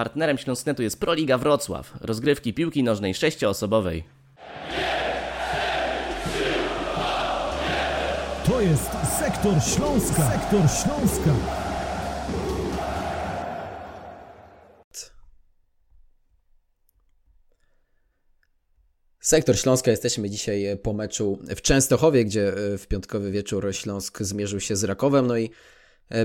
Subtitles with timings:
[0.00, 4.04] Partnerem Śląsknetu jest Proliga Wrocław, rozgrywki piłki nożnej sześcioosobowej.
[8.46, 10.30] To jest Sektor Śląska.
[10.30, 11.30] Sektor Śląska.
[19.20, 24.76] Sektor Śląska jesteśmy dzisiaj po meczu w Częstochowie, gdzie w piątkowy wieczór Śląsk zmierzył się
[24.76, 25.26] z Rakowem.
[25.26, 25.50] No i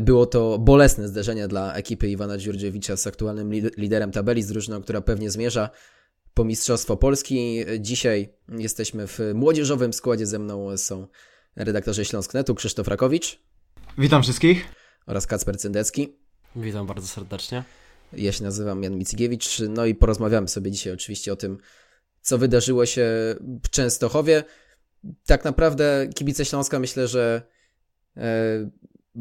[0.01, 5.01] było to bolesne zderzenie dla ekipy Iwana Dziurdziewicza z aktualnym liderem tabeli, z drużyną, która
[5.01, 5.69] pewnie zmierza
[6.33, 7.65] po Mistrzostwo Polski.
[7.79, 10.25] Dzisiaj jesteśmy w młodzieżowym składzie.
[10.25, 11.07] Ze mną są
[11.55, 13.39] redaktorzy Śląsknetu Krzysztof Rakowicz.
[13.97, 14.65] Witam wszystkich.
[15.05, 16.15] Oraz Kacper Cyndecki.
[16.55, 17.63] Witam bardzo serdecznie.
[18.13, 19.61] Ja się nazywam Jan Mickiewicz.
[19.69, 21.57] No i porozmawiamy sobie dzisiaj oczywiście o tym,
[22.21, 23.05] co wydarzyło się
[23.63, 24.43] w Częstochowie.
[25.25, 27.41] Tak naprawdę kibice Śląska myślę, że
[28.17, 28.69] e,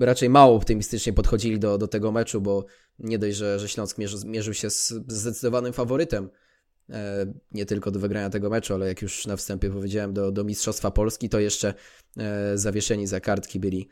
[0.00, 2.64] raczej mało optymistycznie podchodzili do, do tego meczu, bo
[2.98, 6.30] nie dość, że, że Śląsk mierzył, mierzył się z zdecydowanym faworytem
[6.90, 10.44] e, nie tylko do wygrania tego meczu, ale jak już na wstępie powiedziałem, do, do
[10.44, 11.74] Mistrzostwa Polski, to jeszcze
[12.16, 13.88] e, zawieszeni za kartki byli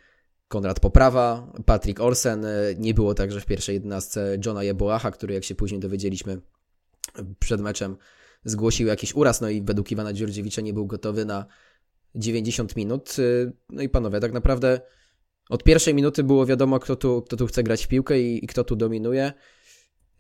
[0.49, 2.45] Konrad Poprawa, Patrick Olsen.
[2.45, 6.41] E, nie było także w pierwszej jedenastce Johna Jeboacha, który jak się później dowiedzieliśmy
[7.39, 7.97] przed meczem
[8.45, 11.47] zgłosił jakiś uraz, no i według Iwana Dziurdziewicza nie był gotowy na
[12.15, 13.17] 90 minut.
[13.69, 14.81] No i panowie, tak naprawdę
[15.53, 18.47] od pierwszej minuty było wiadomo, kto tu, kto tu chce grać w piłkę i, i
[18.47, 19.33] kto tu dominuje.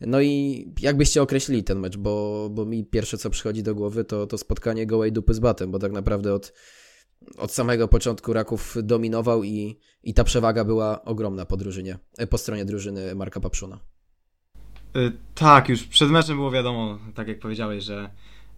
[0.01, 4.05] No i jak byście określili ten mecz, bo, bo mi pierwsze co przychodzi do głowy
[4.05, 6.53] to, to spotkanie gołej dupy z batem, bo tak naprawdę od,
[7.37, 11.99] od samego początku Raków dominował i, i ta przewaga była ogromna po drużynie,
[12.31, 13.79] po stronie drużyny Marka Papszuna.
[14.97, 18.11] Y, tak, już przed meczem było wiadomo, tak jak powiedziałeś, że,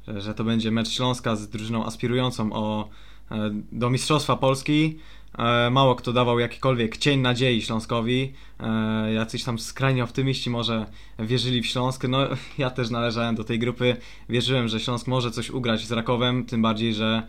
[0.06, 2.89] że, że to będzie mecz Śląska z drużyną aspirującą o,
[3.30, 4.98] e, do Mistrzostwa Polski.
[5.38, 8.32] E, mało kto dawał jakikolwiek cień nadziei Śląskowi.
[8.60, 10.86] E, jacyś tam skrajnie optymiści może
[11.18, 12.05] wierzyli w Śląsk.
[12.08, 12.18] No,
[12.58, 13.96] ja też należałem do tej grupy.
[14.28, 17.23] Wierzyłem, że Śląsk może coś ugrać z Rakowem, tym bardziej, że,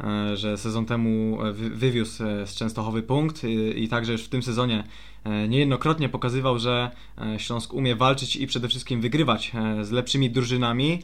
[0.00, 3.42] e, że sezon temu wywiózł z Częstochowy punkt
[3.74, 4.84] i także już w tym sezonie
[5.48, 6.90] niejednokrotnie pokazywał, że
[7.38, 9.52] Śląsk umie walczyć i przede wszystkim wygrywać
[9.82, 11.02] z lepszymi drużynami.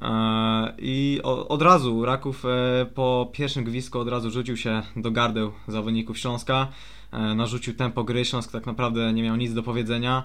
[0.00, 5.52] E, I od razu Raków e, po pierwszym gwizdku od razu rzucił się do gardeł
[5.68, 6.68] zawodników Śląska.
[7.12, 8.24] E, narzucił tempo gry.
[8.24, 10.22] Śląsk tak naprawdę nie miał nic do powiedzenia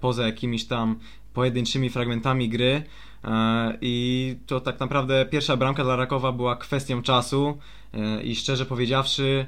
[0.00, 0.98] poza jakimiś tam
[1.34, 2.82] pojedynczymi fragmentami gry.
[3.80, 7.58] I to tak naprawdę pierwsza bramka dla Rakowa była kwestią czasu.
[8.24, 9.46] I szczerze powiedziawszy,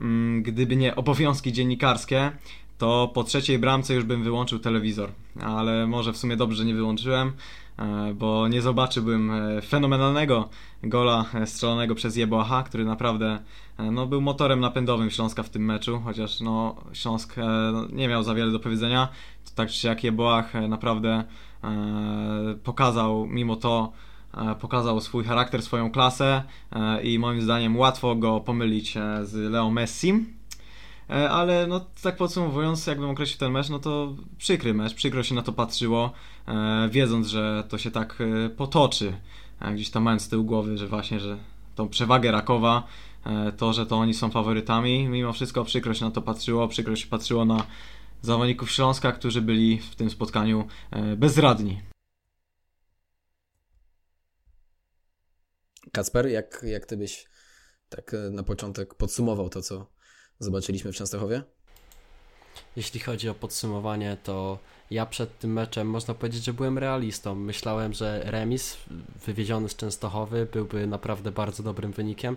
[0.00, 2.30] mm, gdyby nie obowiązki dziennikarskie,
[2.78, 5.10] to po trzeciej bramce już bym wyłączył telewizor.
[5.40, 7.32] Ale może w sumie dobrze, że nie wyłączyłem.
[7.78, 10.48] E, bo nie zobaczyłbym e, fenomenalnego
[10.82, 13.38] gola e, strzelonego przez Jeboacha, który naprawdę
[13.92, 17.36] no, był motorem napędowym Śląska w tym meczu, chociaż no, Śląsk
[17.92, 19.08] nie miał za wiele do powiedzenia.
[19.44, 21.24] To tak czy jak Jeboach naprawdę
[22.64, 23.92] pokazał mimo to
[24.60, 26.42] pokazał swój charakter, swoją klasę
[27.02, 30.24] i moim zdaniem łatwo go pomylić z Leo Messi.
[31.10, 35.34] E, ale no tak podsumowując, jakbym określił ten mecz, no to przykry mecz, przykro się
[35.34, 36.12] na to patrzyło,
[36.48, 39.12] e, wiedząc, że to się tak e, potoczy,
[39.74, 41.38] gdzieś tam mając z tyłu głowy, że właśnie, że
[41.74, 42.86] tą przewagę Rakowa,
[43.56, 47.06] to, że to oni są faworytami, mimo wszystko przykro się na to patrzyło, przykro się
[47.06, 47.66] patrzyło na
[48.22, 50.66] zawodników Śląska, którzy byli w tym spotkaniu
[51.16, 51.80] bezradni.
[55.92, 57.26] Kacper, jak, jak ty byś
[57.88, 59.93] tak na początek podsumował to, co
[60.38, 61.42] zobaczyliśmy w Częstochowie?
[62.76, 64.58] Jeśli chodzi o podsumowanie, to
[64.90, 67.34] ja przed tym meczem można powiedzieć, że byłem realistą.
[67.34, 68.76] Myślałem, że remis
[69.26, 72.36] wywieziony z Częstochowy byłby naprawdę bardzo dobrym wynikiem.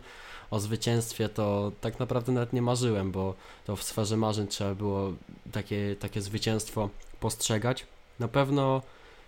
[0.52, 3.34] O zwycięstwie to tak naprawdę nawet nie marzyłem, bo
[3.66, 5.14] to w sferze marzeń trzeba było
[5.52, 7.86] takie, takie zwycięstwo postrzegać.
[8.20, 8.82] Na pewno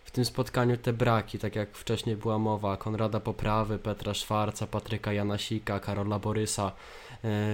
[0.05, 5.13] w tym spotkaniu te braki, tak jak wcześniej była mowa, Konrada Poprawy, Petra Szwarca, Patryka
[5.13, 6.71] Janasika, Karola Borysa,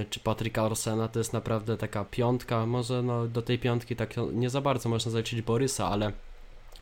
[0.10, 4.50] czy Patryka Orsena, to jest naprawdę taka piątka, może no, do tej piątki tak nie
[4.50, 6.12] za bardzo można zaliczyć Borysa, ale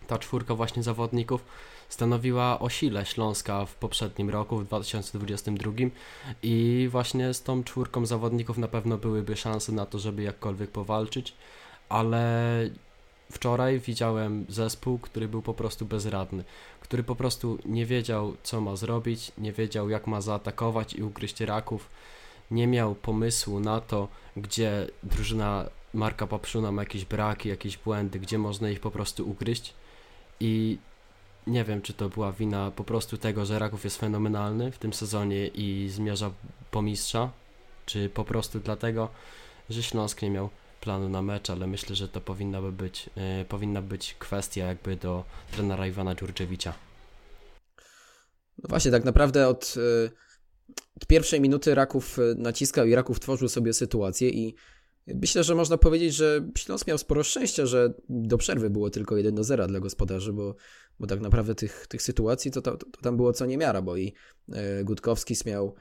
[0.07, 1.45] ta czwórka właśnie zawodników
[1.89, 5.71] stanowiła o sile Śląska w poprzednim roku, w 2022
[6.43, 11.33] i właśnie z tą czwórką zawodników na pewno byłyby szanse na to, żeby jakkolwiek powalczyć,
[11.89, 12.69] ale
[13.31, 16.43] wczoraj widziałem zespół, który był po prostu bezradny,
[16.81, 21.41] który po prostu nie wiedział co ma zrobić, nie wiedział jak ma zaatakować i ugryźć
[21.41, 21.89] raków
[22.53, 24.07] nie miał pomysłu na to,
[24.37, 29.73] gdzie drużyna Marka Papszuna ma jakieś braki, jakieś błędy, gdzie można ich po prostu ugryźć
[30.39, 30.77] i
[31.47, 34.93] nie wiem, czy to była wina po prostu tego, że Raków jest fenomenalny w tym
[34.93, 36.31] sezonie i zmierza
[36.71, 37.31] po mistrza,
[37.85, 39.09] czy po prostu dlatego,
[39.69, 40.49] że Śląsk nie miał
[40.81, 44.95] planu na mecz, ale myślę, że to powinna by być, yy, powinna być kwestia jakby
[44.95, 46.73] do trenera Iwana Dżurczewicza.
[48.57, 50.11] No właśnie, tak naprawdę od, y,
[50.95, 54.55] od pierwszej minuty Raków y, naciskał i Raków tworzył sobie sytuację i
[55.07, 59.35] myślę, że można powiedzieć, że Śląsk miał sporo szczęścia, że do przerwy było tylko 1
[59.35, 60.55] do 0 dla gospodarzy, bo,
[60.99, 64.13] bo tak naprawdę tych, tych sytuacji to, to, to tam było co niemiara, bo i
[64.49, 65.75] y, Gutkowski miał,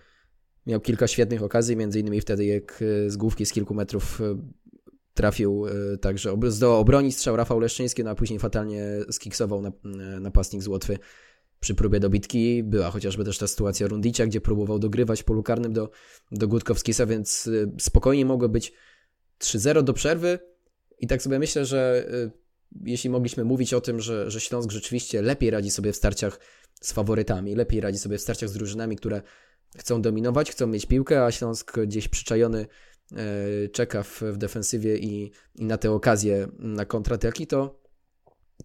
[0.66, 4.20] miał kilka świetnych okazji, między innymi wtedy jak z główki z kilku metrów
[5.14, 5.64] trafił
[6.00, 9.62] także zdołał obronić strzał Rafał Leszczyński, no a później fatalnie skiksował
[10.20, 10.98] napastnik z Łotwy
[11.62, 12.62] przy próbie dobitki.
[12.62, 15.90] Była chociażby też ta sytuacja Rundicia, gdzie próbował dogrywać polu karnym do,
[16.32, 18.72] do Gutkowskisa, więc y, spokojnie mogło być
[19.40, 20.38] 3-0 do przerwy.
[20.98, 22.30] I tak sobie myślę, że y,
[22.84, 26.40] jeśli mogliśmy mówić o tym, że, że Śląsk rzeczywiście lepiej radzi sobie w starciach
[26.80, 29.22] z faworytami, lepiej radzi sobie w starciach z drużynami, które
[29.78, 32.66] chcą dominować, chcą mieć piłkę, a Śląsk gdzieś przyczajony
[33.12, 37.82] y, czeka w, w defensywie i, i na te okazje na kontrataki, to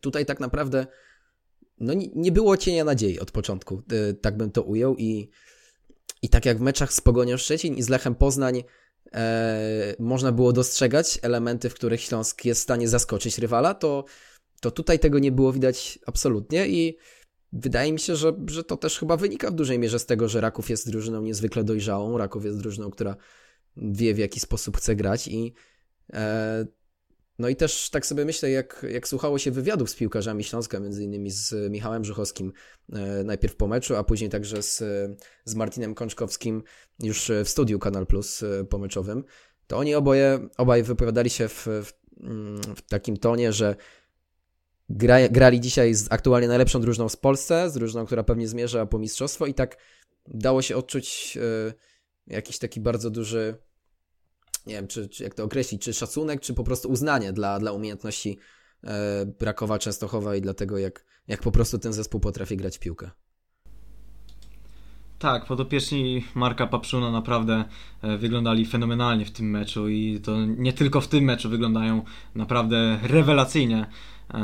[0.01, 0.88] tutaj tak naprawdę
[1.79, 5.29] no nie było cienia nadziei od początku, e, tak bym to ujął i,
[6.21, 8.63] i tak jak w meczach z Pogonią Szczecin i z Lechem Poznań
[9.13, 14.06] e, można było dostrzegać elementy, w których Śląsk jest w stanie zaskoczyć rywala, to,
[14.62, 16.97] to tutaj tego nie było widać absolutnie i
[17.53, 20.41] wydaje mi się, że, że to też chyba wynika w dużej mierze z tego, że
[20.41, 23.15] Raków jest drużyną niezwykle dojrzałą, Raków jest drużyną, która
[23.77, 25.53] wie w jaki sposób chce grać i
[26.13, 26.65] e,
[27.39, 31.04] no i też tak sobie myślę, jak, jak słuchało się wywiadów z piłkarzami Śląska, między
[31.04, 32.54] innymi z Michałem Brzuchowskim,
[32.94, 34.84] e, najpierw po meczu, a później także z,
[35.45, 36.63] z Martinem Kączkowskim
[37.04, 39.24] już w studiu Kanal Plus e, pomeczowym,
[39.68, 41.94] to oni oboje, obaj wypowiadali się w, w,
[42.24, 43.75] mm, w takim tonie, że
[44.90, 49.00] gra, grali dzisiaj z aktualnie najlepszą drużyną z Polsce, z drużyną, która pewnie zmierza po
[49.00, 49.78] mistrzostwo i tak
[50.28, 51.74] dało się odczuć e,
[52.28, 53.57] jakiś taki bardzo duży
[54.68, 57.72] nie wiem, czy, czy jak to określić, czy szacunek, czy po prostu uznanie dla, dla
[57.72, 58.38] umiejętności
[58.84, 63.12] e, Rakowa Częstochowa i dlatego jak, jak po prostu ten zespół potrafi grać piłkę.
[65.19, 67.66] Tak, podopieczni Marka Papszuna naprawdę
[68.02, 72.02] e, wyglądali fenomenalnie w tym meczu i to nie tylko w tym meczu wyglądają
[72.36, 73.86] naprawdę rewelacyjnie.
[74.33, 74.39] E,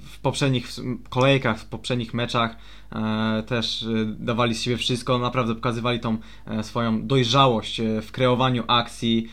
[0.00, 0.68] w poprzednich
[1.08, 2.56] kolejkach, w poprzednich meczach
[2.92, 3.86] e, też e,
[4.18, 6.16] dawali z siebie wszystko, naprawdę pokazywali tą
[6.62, 9.28] swoją dojrzałość w kreowaniu akcji,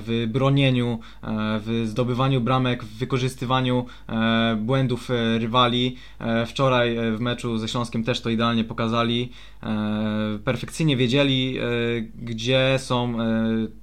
[0.00, 0.98] w bronieniu,
[1.60, 3.86] w zdobywaniu bramek, w wykorzystywaniu
[4.56, 5.96] błędów rywali.
[6.46, 9.30] Wczoraj w meczu ze Śląskiem też to idealnie pokazali.
[10.44, 11.58] Perfekcyjnie wiedzieli,
[12.22, 13.16] gdzie są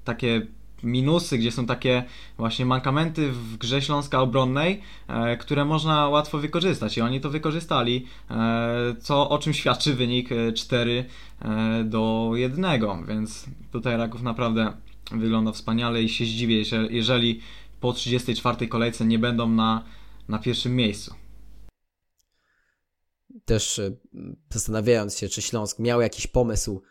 [0.03, 0.47] takie
[0.83, 2.03] minusy, gdzie są takie
[2.37, 8.05] właśnie mankamenty w grze Śląska obronnej, e, które można łatwo wykorzystać i oni to wykorzystali,
[8.31, 11.05] e, co o czym świadczy wynik 4
[11.41, 14.73] e, do 1, więc tutaj Raków naprawdę
[15.11, 17.41] wygląda wspaniale i się zdziwię, jeżeli
[17.79, 19.83] po 34 kolejce nie będą na,
[20.27, 21.15] na pierwszym miejscu.
[23.45, 23.81] Też
[24.49, 26.81] zastanawiając się, czy Śląsk miał jakiś pomysł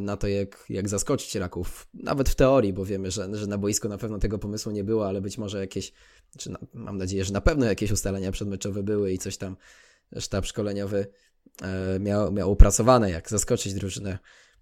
[0.00, 1.88] na to, jak, jak zaskoczyć Raków.
[1.94, 5.08] Nawet w teorii, bo wiemy, że, że na boisku na pewno tego pomysłu nie było,
[5.08, 5.92] ale być może jakieś,
[6.38, 9.56] czy na, mam nadzieję, że na pewno jakieś ustalenia przedmeczowe były i coś tam
[10.18, 11.06] sztab szkoleniowy
[11.62, 14.18] e, miał, miał opracowane, jak zaskoczyć drużynę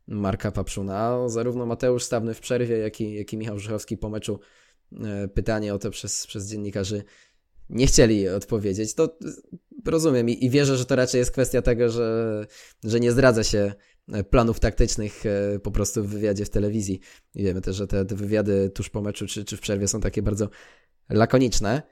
[0.07, 1.29] Marka Papszuna.
[1.29, 4.41] Zarówno Mateusz Stawny w przerwie, jak i, jak i Michał Żuchowski po meczu
[4.93, 7.05] e, pytanie o to przez, przez dziennikarzy
[7.71, 8.95] nie chcieli odpowiedzieć.
[8.95, 9.19] To
[9.87, 12.47] rozumiem i, i wierzę, że to raczej jest kwestia tego, że,
[12.85, 13.73] że nie zdradza się
[14.31, 17.01] planów taktycznych e, po prostu w wywiadzie w telewizji.
[17.35, 20.01] I wiemy też, że te, te wywiady tuż po meczu czy, czy w przerwie są
[20.01, 20.49] takie bardzo
[21.09, 21.83] lakoniczne,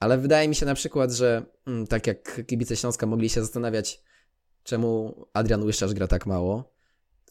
[0.00, 4.02] ale wydaje mi się na przykład, że mm, tak jak kibice Śląska mogli się zastanawiać,
[4.62, 6.74] czemu Adrian Łyszczarz gra tak mało,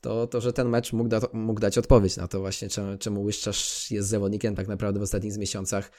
[0.02, 3.24] to, to że ten mecz mógł, da, mógł dać odpowiedź na to właśnie, czemu, czemu
[3.24, 5.92] Łyszczarz jest zawodnikiem tak naprawdę w ostatnich miesiącach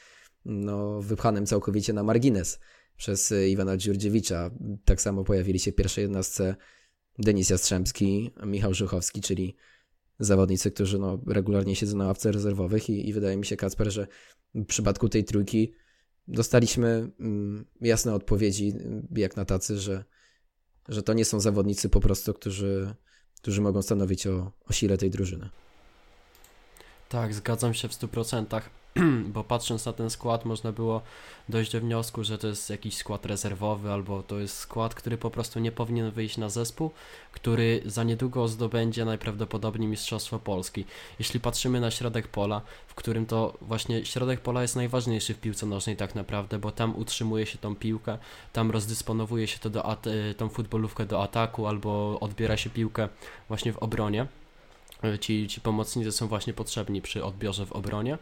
[0.45, 2.61] no, wypchanym całkowicie na margines
[2.97, 4.51] przez Iwana Dziurdziewicza.
[4.85, 6.57] Tak samo pojawili się w pierwszej jednostce
[7.19, 9.57] Denis Jastrzębski, Michał Żuchowski, czyli
[10.19, 14.07] zawodnicy, którzy no, regularnie siedzą na ławce rezerwowych i, i wydaje mi się, Kacper, że
[14.55, 15.73] w przypadku tej trójki
[16.29, 18.73] dostaliśmy mm, jasne odpowiedzi,
[19.17, 20.05] jak na tacy, że,
[20.89, 22.95] że to nie są zawodnicy po prostu, którzy,
[23.37, 25.49] którzy mogą stanowić o, o sile tej drużyny.
[27.09, 28.61] Tak, zgadzam się w 100%.
[29.35, 31.03] bo patrząc na ten skład można było
[31.49, 35.31] dojść do wniosku, że to jest jakiś skład rezerwowy albo to jest skład, który po
[35.31, 36.91] prostu nie powinien wyjść na zespół,
[37.33, 40.85] który za niedługo zdobędzie najprawdopodobniej Mistrzostwo Polski.
[41.19, 45.67] Jeśli patrzymy na środek pola, w którym to właśnie środek pola jest najważniejszy w piłce
[45.67, 48.19] nożnej tak naprawdę, bo tam utrzymuje się tą piłkę,
[48.53, 49.97] tam rozdysponowuje się to do
[50.37, 53.09] tą futbolówkę do ataku albo odbiera się piłkę
[53.49, 54.27] właśnie w obronie
[55.21, 58.19] ci, ci pomocnicy są właśnie potrzebni przy odbiorze w obronie,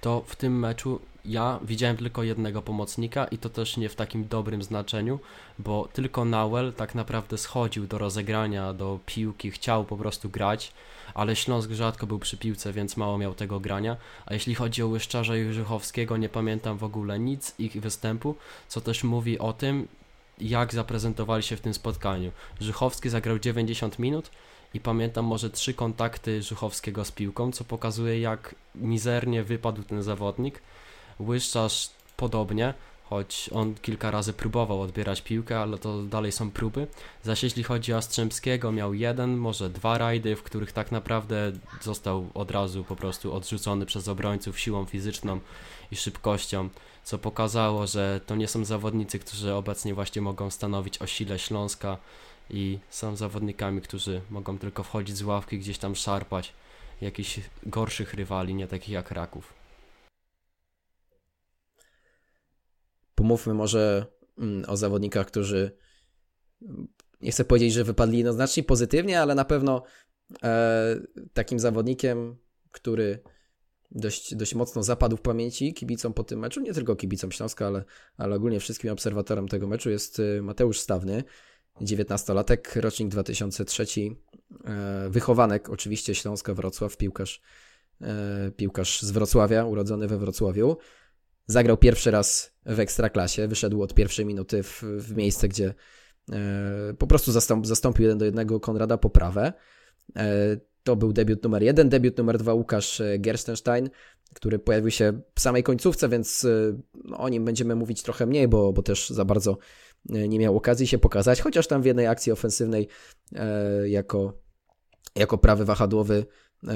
[0.00, 4.28] to w tym meczu ja widziałem tylko jednego pomocnika i to też nie w takim
[4.28, 5.18] dobrym znaczeniu,
[5.58, 10.72] bo tylko Nauel tak naprawdę schodził do rozegrania, do piłki, chciał po prostu grać,
[11.14, 14.86] ale Śląsk rzadko był przy piłce, więc mało miał tego grania, a jeśli chodzi o
[14.86, 18.34] Łyszczarza i Żychowskiego, nie pamiętam w ogóle nic ich występu,
[18.68, 19.88] co też mówi o tym,
[20.40, 22.30] jak zaprezentowali się w tym spotkaniu.
[22.60, 24.30] Żychowski zagrał 90 minut,
[24.74, 30.62] i pamiętam może trzy kontakty Żuchowskiego z piłką, co pokazuje jak mizernie wypadł ten zawodnik.
[31.20, 36.86] Łyszczarz podobnie, choć on kilka razy próbował odbierać piłkę, ale to dalej są próby.
[37.22, 42.26] Zaś jeśli chodzi o Jastrzębskiego, miał jeden, może dwa rajdy, w których tak naprawdę został
[42.34, 45.40] od razu po prostu odrzucony przez obrońców siłą fizyczną
[45.90, 46.68] i szybkością,
[47.04, 51.98] co pokazało, że to nie są zawodnicy, którzy obecnie właśnie mogą stanowić o sile Śląska
[52.50, 56.54] i są zawodnikami, którzy mogą tylko wchodzić z ławki, gdzieś tam szarpać
[57.00, 59.54] jakichś gorszych rywali, nie takich jak Raków.
[63.14, 64.06] Pomówmy może
[64.38, 65.76] mm, o zawodnikach, którzy
[67.20, 69.82] nie chcę powiedzieć, że wypadli jednoznacznie pozytywnie, ale na pewno
[70.42, 70.96] e,
[71.32, 72.36] takim zawodnikiem,
[72.70, 73.22] który
[73.90, 77.84] dość, dość mocno zapadł w pamięci kibicom po tym meczu, nie tylko kibicom Śląska, ale,
[78.16, 81.24] ale ogólnie wszystkim obserwatorem tego meczu jest e, Mateusz Stawny,
[81.80, 83.84] 19-latek, rocznik 2003,
[84.64, 87.42] e, wychowanek oczywiście Śląska Wrocław, piłkarz,
[88.00, 90.76] e, piłkarz z Wrocławia, urodzony we Wrocławiu.
[91.46, 95.74] Zagrał pierwszy raz w Ekstraklasie, wyszedł od pierwszej minuty w, w miejsce, gdzie
[96.32, 99.52] e, po prostu zastąp, zastąpił jeden do jednego Konrada Poprawę.
[100.82, 101.88] To był debiut numer jeden.
[101.88, 103.90] Debiut numer dwa Łukasz Gerstenstein,
[104.34, 106.46] który pojawił się w samej końcówce, więc
[107.04, 109.58] no, o nim będziemy mówić trochę mniej, bo, bo też za bardzo
[110.08, 112.88] nie miał okazji się pokazać, chociaż tam w jednej akcji ofensywnej
[113.34, 114.32] e, jako,
[115.16, 116.26] jako prawy wahadłowy
[116.68, 116.74] e,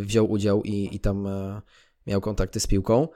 [0.00, 1.28] wziął udział i, i tam
[2.06, 3.08] miał kontakty z piłką.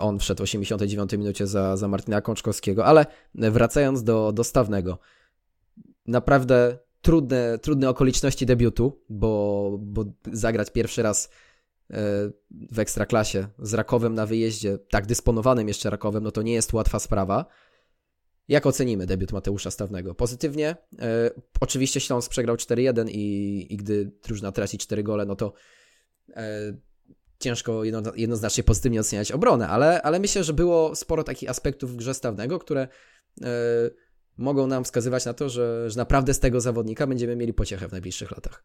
[0.00, 4.98] On wszedł w 89 minucie za, za Martina Kączkowskiego, ale wracając do, do Stawnego,
[6.06, 11.30] naprawdę trudne, trudne okoliczności debiutu, bo, bo zagrać pierwszy raz
[12.50, 16.98] w ekstraklasie z Rakowem na wyjeździe, tak dysponowanym jeszcze Rakowem, no to nie jest łatwa
[16.98, 17.44] sprawa.
[18.48, 20.14] Jak ocenimy debiut Mateusza Stawnego?
[20.14, 20.76] Pozytywnie.
[20.98, 25.52] E, oczywiście Śląsk przegrał 4-1 i, i gdy drużyna traci 4 gole, no to
[26.36, 26.72] e,
[27.38, 31.96] ciężko jedno, jednoznacznie pozytywnie oceniać obronę, ale, ale myślę, że było sporo takich aspektów w
[31.96, 32.88] grze Stawnego, które
[33.42, 33.48] e,
[34.38, 37.92] mogą nam wskazywać na to, że, że naprawdę z tego zawodnika będziemy mieli pociechę w
[37.92, 38.64] najbliższych latach.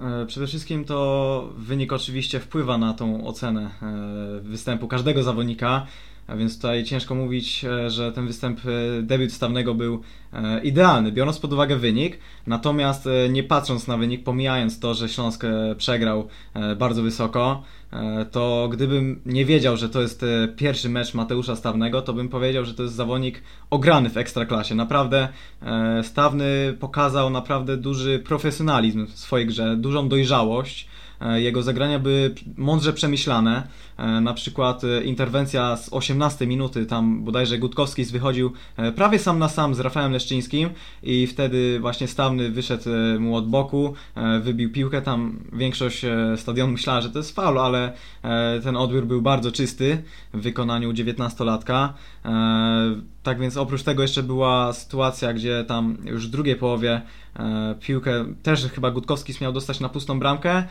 [0.00, 5.86] E, przede wszystkim to wynik oczywiście wpływa na tą ocenę e, występu każdego zawodnika.
[6.26, 10.02] A więc tutaj ciężko mówić, e, że ten występ, e, debiut stawnego był
[10.32, 12.18] e, idealny, biorąc pod uwagę wynik.
[12.46, 15.44] Natomiast nie patrząc na wynik, pomijając to, że Śląsk
[15.76, 16.28] przegrał
[16.76, 17.62] bardzo wysoko,
[18.30, 20.24] to gdybym nie wiedział, że to jest
[20.56, 24.74] pierwszy mecz Mateusza Stawnego, to bym powiedział, że to jest zawodnik ograny w ekstraklasie.
[24.74, 25.28] Naprawdę
[26.02, 30.88] Stawny pokazał naprawdę duży profesjonalizm w swojej grze, dużą dojrzałość.
[31.34, 33.62] Jego zagrania były mądrze przemyślane.
[33.96, 39.38] E, na przykład e, interwencja z 18 minuty, tam bodajże Gutkowski wychodził e, prawie sam
[39.38, 40.70] na sam z Rafałem Leszczyńskim
[41.02, 43.94] i wtedy właśnie Stawny wyszedł mu od boku,
[44.40, 46.04] wybił piłkę, tam większość
[46.36, 47.92] stadionu myślała, że to jest faul, ale
[48.62, 50.02] ten odbiór był bardzo czysty
[50.34, 51.88] w wykonaniu 19-latka.
[53.22, 57.02] Tak więc oprócz tego jeszcze była sytuacja, gdzie tam już w drugiej połowie
[57.80, 60.64] piłkę też chyba Gutkowski miał dostać na pustą bramkę,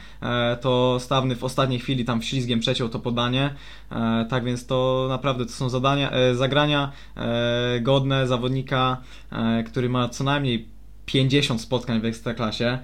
[0.62, 3.56] to Stawny w ostatniej chwili tam ślizgiem przeciął to podanie.
[3.92, 8.98] E, tak więc to naprawdę to są zadania, e, zagrania e, godne zawodnika,
[9.66, 10.68] który ma co najmniej
[11.06, 12.80] 50 spotkań w Ekstraklasie.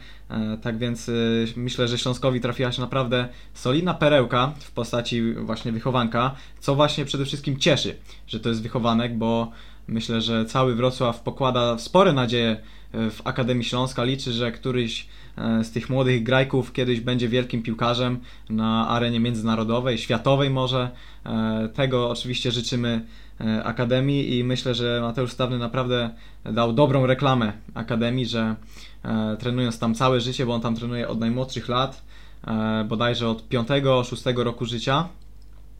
[0.61, 1.11] Tak więc
[1.55, 7.25] myślę, że Śląskowi trafiła się naprawdę solidna perełka w postaci właśnie wychowanka, co właśnie przede
[7.25, 9.51] wszystkim cieszy, że to jest wychowanek, bo
[9.87, 12.57] myślę, że cały Wrocław pokłada spore nadzieje
[12.93, 18.19] w Akademii Śląska, liczy, że któryś E, z tych młodych grajków kiedyś będzie wielkim piłkarzem
[18.49, 20.91] na arenie międzynarodowej, światowej może.
[21.25, 23.05] E, tego oczywiście życzymy
[23.41, 26.09] e, Akademii i myślę, że Mateusz Stawny naprawdę
[26.43, 28.55] dał dobrą reklamę Akademii, że
[29.39, 32.03] trenując tam całe życie, bo on tam trenuje od najmłodszych lat,
[32.89, 35.07] bodajże od 5-6 roku życia,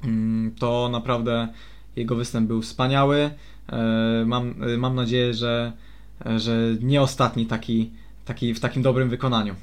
[0.04, 1.48] mm, to naprawdę
[1.96, 3.30] jego występ był wspaniały.
[4.26, 5.72] Mam, mam nadzieję, że,
[6.38, 7.92] że nie ostatni taki
[8.28, 9.56] taki, w takim dobrym wykonaniu.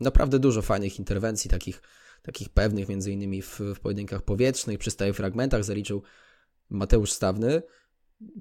[0.00, 1.82] Naprawdę dużo fajnych interwencji, takich,
[2.22, 6.02] takich pewnych, między innymi w, w pojedynkach powietrznych, przy stałych fragmentach zaliczył
[6.70, 7.62] Mateusz Stawny.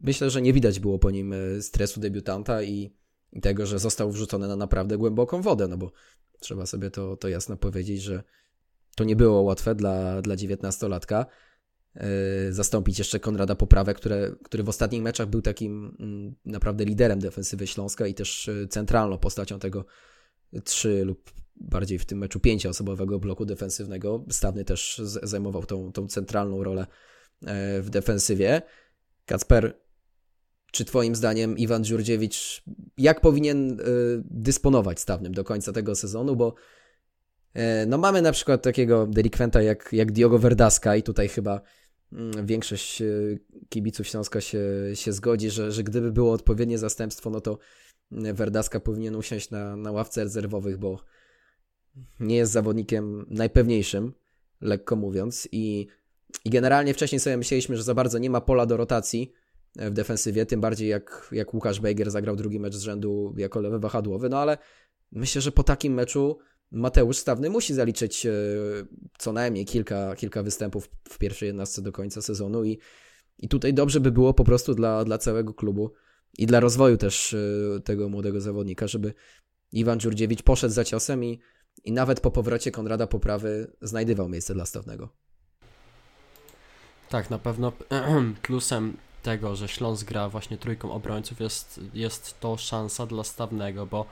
[0.02, 2.94] Myślę, że nie widać było po nim e, stresu debiutanta i,
[3.34, 5.92] i tego, że został wrzucony na naprawdę głęboką wodę, no bo
[6.40, 8.24] trzeba sobie to, to jasno powiedzieć, że
[8.96, 11.26] to nie było łatwe dla, dla 19-latka.
[11.96, 17.20] Yy, zastąpić jeszcze Konrada Poprawę, które, który w ostatnich meczach był takim mm, naprawdę liderem
[17.20, 19.86] defensywy Śląska i też yy, centralną postacią tego
[20.64, 24.26] trzy lub bardziej w tym meczu pięcioosobowego bloku defensywnego.
[24.30, 26.88] Stawny też zajmował tą, tą centralną rolę
[27.42, 27.48] yy,
[27.82, 28.62] w defensywie.
[29.26, 29.80] Kacper,
[30.72, 32.64] czy Twoim zdaniem Iwan Dziurdziewicz
[32.98, 33.78] jak powinien
[34.24, 36.36] dysponować stawnym do końca tego sezonu?
[36.36, 36.56] Bo
[37.88, 41.62] no mamy na przykład takiego delikwenta jak, jak Diogo Verdaska i tutaj chyba
[42.44, 43.06] większość e,
[43.70, 44.60] kibiców Śląska się,
[44.94, 47.58] się zgodzi, że, że gdyby było odpowiednie zastępstwo, no to
[48.12, 51.00] mm, Werdaska powinien usiąść na, na ławce rezerwowych, bo
[52.20, 54.14] nie jest zawodnikiem najpewniejszym,
[54.62, 55.48] lekko mówiąc.
[55.52, 55.88] I,
[56.46, 59.34] I generalnie wcześniej sobie myśleliśmy, że za bardzo nie ma pola do rotacji
[59.78, 63.62] e, w defensywie, tym bardziej jak, jak Łukasz Bejger zagrał drugi mecz z rzędu jako
[63.62, 64.58] lewy wahadłowy, no ale
[65.12, 66.38] myślę, że po takim meczu
[66.72, 68.32] Mateusz Stawny musi zaliczyć e,
[69.18, 72.80] co najmniej kilka, kilka występów w pierwszej jednostce do końca sezonu i,
[73.38, 75.92] i tutaj dobrze by było po prostu dla, dla całego klubu
[76.38, 79.14] i dla rozwoju też e, tego młodego zawodnika, żeby
[79.72, 81.40] Iwan Dziurdziewicz poszedł za ciosem i,
[81.84, 85.10] i nawet po powrocie Konrada Poprawy znajdywał miejsce dla Stawnego.
[87.10, 87.72] Tak, na pewno
[88.42, 94.06] plusem tego, że Śląsk gra właśnie trójką obrońców jest, jest to szansa dla Stawnego, bo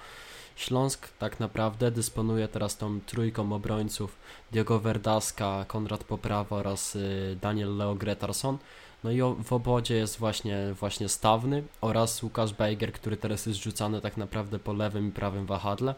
[0.56, 4.16] Śląsk tak naprawdę dysponuje teraz tą trójką obrońców
[4.52, 8.58] Diogo Verdaska, Konrad Poprawa oraz y, Daniel Leo Gretarson.
[9.04, 14.02] No i w obodzie jest właśnie, właśnie Stawny oraz Łukasz Bejger, który teraz jest rzucany
[14.02, 15.96] tak naprawdę po lewym i prawym wahadle,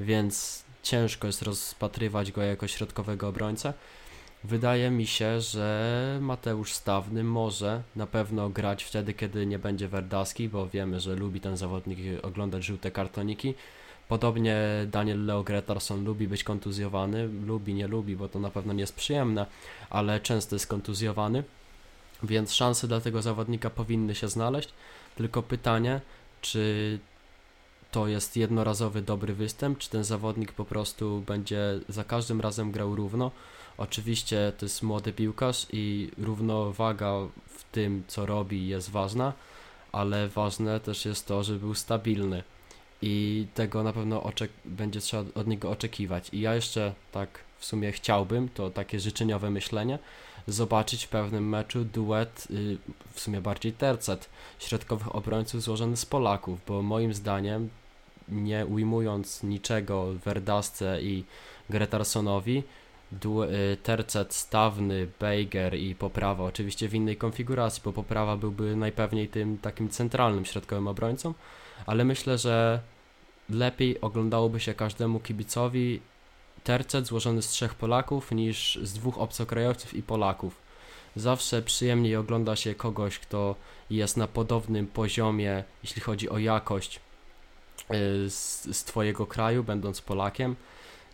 [0.00, 3.72] więc ciężko jest rozpatrywać go jako środkowego obrońcę.
[4.44, 10.48] Wydaje mi się, że Mateusz Stawny może na pewno grać wtedy, kiedy nie będzie Verdaski,
[10.48, 13.54] bo wiemy, że lubi ten zawodnik oglądać żółte kartoniki.
[14.10, 18.80] Podobnie Daniel Leo Gretarson lubi być kontuzjowany, lubi, nie lubi, bo to na pewno nie
[18.80, 19.46] jest przyjemne,
[19.90, 21.44] ale często jest kontuzjowany,
[22.22, 24.68] więc szanse dla tego zawodnika powinny się znaleźć.
[25.16, 26.00] Tylko pytanie,
[26.40, 26.98] czy
[27.90, 32.96] to jest jednorazowy dobry występ, czy ten zawodnik po prostu będzie za każdym razem grał
[32.96, 33.30] równo.
[33.78, 37.12] Oczywiście to jest młody piłkarz i równowaga
[37.46, 39.32] w tym, co robi, jest ważna,
[39.92, 42.42] ale ważne też jest to, żeby był stabilny
[43.02, 44.32] i tego na pewno
[44.64, 46.28] będzie trzeba od niego oczekiwać.
[46.32, 49.98] I ja jeszcze tak w sumie chciałbym, to takie życzeniowe myślenie,
[50.46, 52.78] zobaczyć w pewnym meczu duet, y,
[53.12, 57.68] w sumie bardziej tercet, środkowych obrońców złożony z Polaków, bo moim zdaniem,
[58.28, 61.24] nie ujmując niczego Verdasce i
[61.70, 62.62] Gretarsonowi,
[63.82, 69.88] tercet stawny, Bejger i poprawa, oczywiście w innej konfiguracji, bo poprawa byłby najpewniej tym takim
[69.88, 71.34] centralnym środkowym obrońcą,
[71.86, 72.80] ale myślę, że
[73.50, 76.00] lepiej oglądałoby się każdemu kibicowi
[76.64, 80.70] tercet złożony z trzech Polaków niż z dwóch obcokrajowców i Polaków.
[81.16, 83.54] Zawsze przyjemniej ogląda się kogoś, kto
[83.90, 90.56] jest na podobnym poziomie, jeśli chodzi o jakość y, z, z Twojego kraju, będąc Polakiem,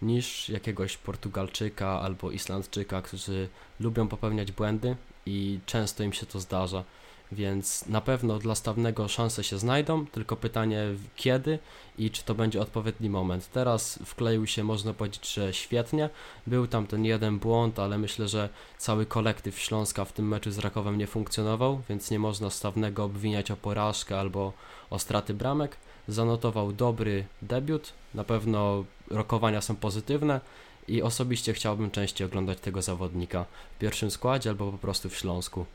[0.03, 3.49] niż jakiegoś Portugalczyka albo Islandczyka, którzy
[3.81, 6.85] lubią popełniać błędy i często im się to zdarza
[7.33, 10.85] więc na pewno dla stawnego szanse się znajdą, tylko pytanie
[11.17, 11.59] kiedy
[11.99, 13.51] i czy to będzie odpowiedni moment.
[13.53, 16.11] Teraz wkleił się, można powiedzieć, że świetnie.
[16.47, 20.59] Był tam ten jeden błąd, ale myślę, że cały kolektyw Śląska w tym meczu z
[20.59, 24.53] Rakowem nie funkcjonował, więc nie można stawnego obwiniać o porażkę albo
[24.91, 25.77] o straty bramek.
[26.09, 30.41] Zanotował dobry debiut, na pewno rokowania są pozytywne
[30.89, 35.67] i osobiście chciałbym częściej oglądać tego zawodnika w pierwszym składzie albo po prostu w Śląsku.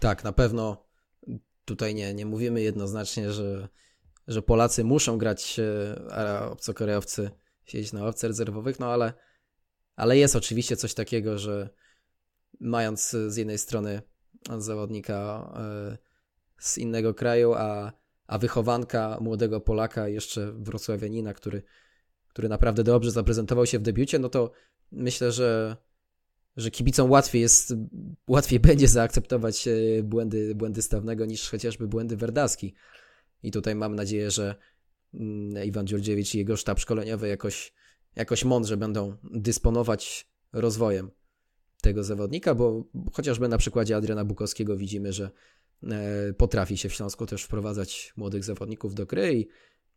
[0.00, 0.76] Tak, na pewno
[1.64, 3.68] tutaj nie, nie mówimy jednoznacznie, że,
[4.28, 5.60] że Polacy muszą grać,
[6.10, 7.30] a obcokrajowcy
[7.64, 9.12] siedzieć na ławce rezerwowych, no ale,
[9.96, 11.70] ale jest oczywiście coś takiego, że
[12.60, 14.02] mając z jednej strony
[14.58, 15.98] zawodnika e,
[16.58, 17.92] z innego kraju, a,
[18.30, 21.62] a wychowanka młodego Polaka, jeszcze wrocławianina, który,
[22.28, 24.50] który naprawdę dobrze zaprezentował się w debiucie, no to
[24.92, 25.76] myślę, że
[26.56, 27.74] że kibicom łatwiej jest,
[28.26, 32.74] łatwiej będzie zaakceptować e, błędy, błędy Stawnego niż chociażby błędy Werdaski.
[33.42, 34.54] I tutaj mam nadzieję, że
[35.14, 37.72] mm, Iwan Dziurdziewicz i jego sztab szkoleniowy jakoś,
[38.16, 41.10] jakoś mądrze będą dysponować rozwojem
[41.82, 45.30] tego zawodnika, bo chociażby na przykładzie Adriana Bukowskiego widzimy, że
[46.36, 49.48] potrafi się w Śląsku też wprowadzać młodych zawodników do gry i,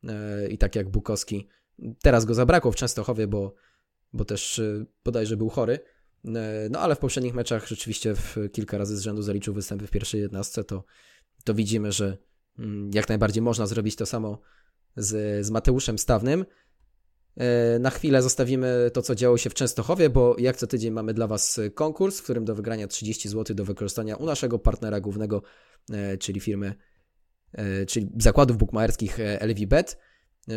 [0.08, 1.48] e, i tak jak Bukowski,
[2.02, 3.54] teraz go zabrakło w Częstochowie, bo,
[4.14, 4.62] bo też
[5.04, 5.80] bodajże był chory,
[6.26, 9.92] E, no ale w poprzednich meczach rzeczywiście w kilka razy z rzędu zaliczył występy w
[9.92, 10.84] pierwszej jednostce, to,
[11.44, 12.18] to widzimy, że,
[12.60, 14.42] mm, jak najbardziej można zrobić to samo
[14.96, 16.46] z, z Mateuszem Stawnym.
[17.38, 21.14] E, na chwilę zostawimy to, co działo się w Częstochowie, bo jak co tydzień mamy
[21.14, 25.42] dla Was konkurs, w którym do wygrania 30 zł do wykorzystania u naszego partnera głównego,
[25.92, 26.76] e, czyli firmy,
[27.52, 29.98] e, czyli zakładów bukmacherskich LVBet.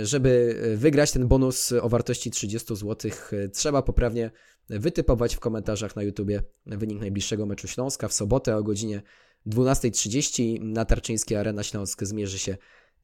[0.02, 3.10] Żeby wygrać ten bonus o wartości 30 zł,
[3.52, 4.30] trzeba poprawnie
[4.68, 9.02] wytypować w komentarzach na YouTubie wynik najbliższego meczu Śląska w sobotę o godzinie
[9.46, 12.56] 12.30 na Tarczyńskiej Arena Śląsk zmierzy się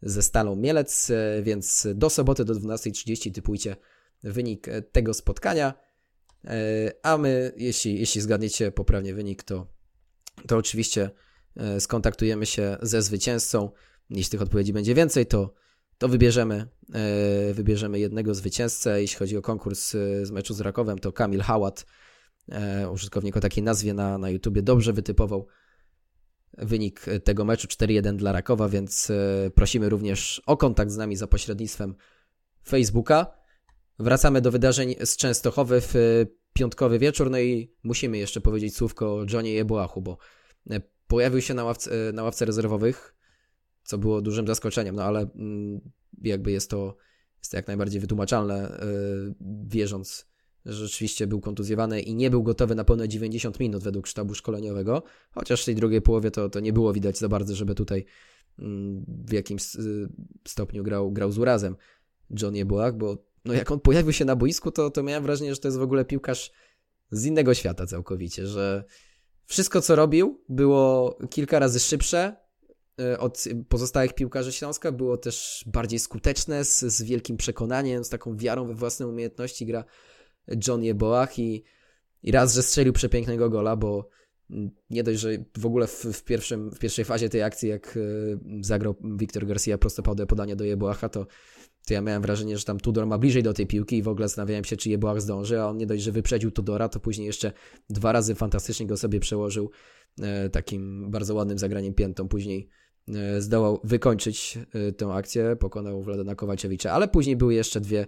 [0.02, 3.76] ze Stalą Mielec, e, więc do soboty do 12.30 typujcie
[4.22, 5.74] wynik e, tego spotkania.
[6.44, 6.54] E,
[7.02, 9.66] a my, jeśli, jeśli zgadniecie poprawnie wynik, to,
[10.46, 11.10] to oczywiście
[11.78, 13.70] skontaktujemy się ze zwycięzcą.
[14.10, 15.54] Jeśli tych odpowiedzi będzie więcej, to,
[15.98, 16.68] to wybierzemy,
[17.54, 19.00] wybierzemy jednego zwycięzcę.
[19.00, 19.90] Jeśli chodzi o konkurs
[20.22, 21.86] z meczu z Rakowem, to Kamil Hałat,
[22.92, 25.46] użytkownik o takiej nazwie na, na YouTubie, dobrze wytypował
[26.58, 31.26] wynik tego meczu 4-1 dla Rakowa, więc e, prosimy również o kontakt z nami za
[31.26, 31.94] pośrednictwem
[32.68, 33.26] Facebooka.
[33.98, 35.98] Wracamy do wydarzeń z Częstochowy w e,
[36.52, 40.18] piątkowy wieczór, no i musimy jeszcze powiedzieć słówko o Johnie Jeboachu, bo
[40.70, 43.14] e, pojawił się na ławce, na ławce rezerwowych,
[43.84, 45.80] co było dużym zaskoczeniem, no ale mm,
[46.22, 46.96] jakby jest to,
[47.38, 48.80] jest to jak najbardziej wytłumaczalne,
[49.66, 50.31] wierząc
[50.66, 55.62] rzeczywiście był kontuzjowany i nie był gotowy na pełne 90 minut według sztabu szkoleniowego, chociaż
[55.62, 58.04] w tej drugiej połowie to, to nie było widać za bardzo, żeby tutaj
[58.58, 60.08] mm, w jakimś y,
[60.48, 61.76] stopniu grał, grał z urazem
[62.42, 65.60] John Jeboak, bo no jak on pojawił się na boisku, to, to miałem wrażenie, że
[65.60, 66.52] to jest w ogóle piłkarz
[67.10, 68.84] z innego świata całkowicie, że
[69.46, 72.36] wszystko co robił było kilka razy szybsze
[73.00, 78.36] y, od pozostałych piłkarzy Śląska, było też bardziej skuteczne, z, z wielkim przekonaniem, z taką
[78.36, 79.84] wiarą we własne umiejętności gra
[80.68, 81.62] John Jeboach i,
[82.22, 84.08] i raz, że strzelił przepięknego gola, bo
[84.90, 88.38] nie dość, że w ogóle w, w, pierwszym, w pierwszej fazie tej akcji, jak y,
[88.60, 91.26] zagrał Wiktor Garcia prostopadłe podanie do Jeboacha, to,
[91.86, 94.28] to ja miałem wrażenie, że tam Tudor ma bliżej do tej piłki i w ogóle
[94.28, 97.52] zastanawiałem się, czy Jeboach zdąży, a on nie dość, że wyprzedził Tudora, to później jeszcze
[97.90, 99.70] dwa razy fantastycznie go sobie przełożył
[100.20, 102.28] e, takim bardzo ładnym zagraniem piętą.
[102.28, 102.68] Później
[103.08, 108.06] e, zdołał wykończyć e, tę akcję, pokonał Wladana Kowaczewicza, ale później były jeszcze dwie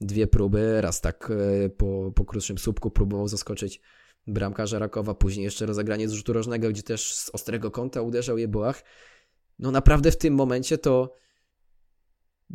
[0.00, 0.80] dwie próby.
[0.80, 1.32] Raz tak
[1.64, 3.80] e, po, po krótszym słupku próbował zaskoczyć
[4.26, 8.84] bramkarza Rakowa, później jeszcze rozegranie z rzutu rożnego, gdzie też z ostrego kąta uderzał Jeboach.
[9.58, 11.14] No naprawdę w tym momencie to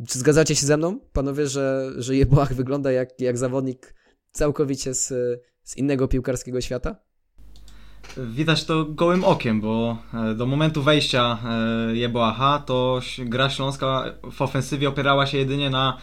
[0.08, 3.96] czy zgadzacie się ze mną, panowie, że, że Jeboach wygląda jak, jak zawodnik
[4.32, 5.08] całkowicie z,
[5.64, 6.96] z innego piłkarskiego świata?
[8.18, 14.42] Widać to gołym okiem, bo e, do momentu wejścia e, Jeboacha to gra Śląska w
[14.42, 15.98] ofensywie opierała się jedynie na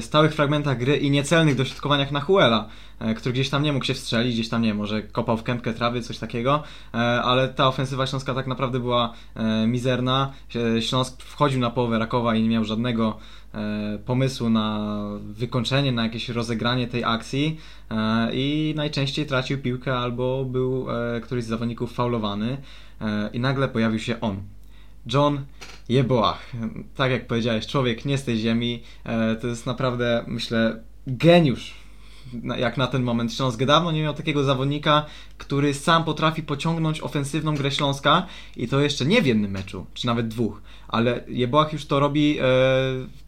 [0.00, 2.68] stałych fragmentach gry i niecelnych dośrodkowaniach na Huela,
[2.98, 5.74] e, który gdzieś tam nie mógł się wstrzelić, gdzieś tam nie, może kopał w kępkę
[5.74, 6.62] trawy, coś takiego,
[6.94, 9.12] e, ale ta ofensywa Śląska tak naprawdę była
[9.66, 10.32] mizerna.
[10.80, 13.18] Śląsk wchodził na połowę Rakowa i nie miał żadnego
[14.06, 17.58] pomysłu na wykończenie, na jakieś rozegranie tej akcji
[18.32, 20.86] i najczęściej tracił piłkę albo był
[21.22, 22.56] któryś z zawodników faulowany
[23.32, 24.42] i nagle pojawił się on.
[25.06, 25.44] John
[25.88, 26.52] Jeboach.
[26.96, 28.82] Tak jak powiedziałeś, człowiek nie z tej ziemi.
[29.04, 31.74] E, to jest naprawdę, myślę, geniusz.
[32.58, 35.06] Jak na ten moment Śląsk dawno nie miał takiego zawodnika,
[35.42, 38.26] który sam potrafi pociągnąć ofensywną grę Śląska
[38.56, 42.38] i to jeszcze nie w jednym meczu, czy nawet dwóch, ale Jeboach już to robi
[42.38, 42.44] e,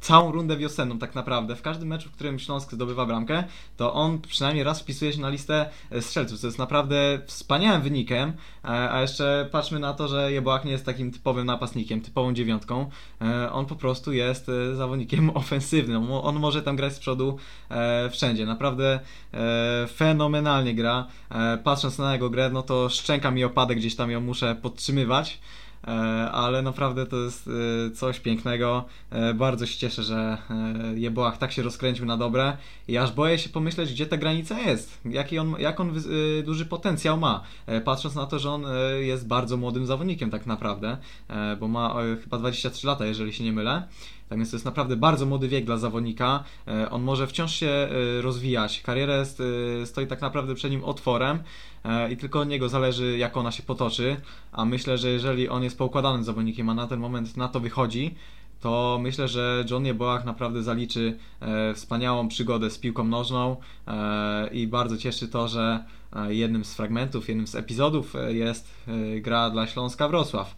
[0.01, 1.57] całą rundę wiosenną tak naprawdę.
[1.57, 3.45] W każdym meczu, w którym Śląsk zdobywa bramkę,
[3.77, 8.33] to on przynajmniej raz wpisuje się na listę e, strzelców, co jest naprawdę wspaniałym wynikiem,
[8.65, 12.91] e, a jeszcze patrzmy na to, że Jeboach nie jest takim typowym napastnikiem, typową dziewiątką,
[13.21, 17.39] e, on po prostu jest e, zawodnikiem ofensywnym, on może tam grać z przodu
[17.71, 19.01] e, wszędzie, naprawdę
[19.97, 21.07] fenomenalnie gra,
[21.65, 25.41] patrząc na jego grę, no to szczęka mi opadek, gdzieś tam ją muszę podtrzymywać,
[25.87, 25.91] e,
[26.31, 27.51] ale naprawdę to jest
[27.89, 28.85] e, coś pięknego.
[29.11, 30.39] E, bardzo się cieszę, że
[30.95, 32.57] Jeboach tak się rozkręcił na dobre.
[32.89, 36.03] I aż boję się pomyśleć, gdzie ta granica jest, jaki on, jak on
[36.45, 37.43] duży potencjał ma,
[37.85, 38.65] patrząc na to, że on
[39.01, 40.97] jest bardzo młodym zawodnikiem tak naprawdę,
[41.61, 43.89] bo ma chyba 23 lata, jeżeli się nie mylę.
[44.29, 46.45] Tak więc to jest naprawdę bardzo młody wiek dla zawodnika.
[46.69, 47.89] E, on może wciąż się e,
[48.23, 48.83] rozwijać.
[48.83, 49.43] Kariera jest,
[49.83, 51.39] e, stoi tak naprawdę przed nim otworem
[52.11, 54.17] i tylko od niego zależy, jak ona się potoczy.
[54.53, 58.15] A myślę, że jeżeli on jest poukładanym zawodnikiem, a na ten moment na to wychodzi,
[58.61, 61.19] to myślę, że John Jeboach naprawdę zaliczy
[61.75, 63.57] wspaniałą przygodę z piłką nożną
[64.53, 65.85] i bardzo cieszy to, że
[66.29, 68.75] jednym z fragmentów, jednym z epizodów jest
[69.21, 70.57] gra dla Śląska Wrocław.